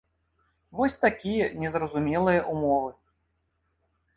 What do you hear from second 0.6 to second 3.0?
Вось такія незразумелыя ўмовы.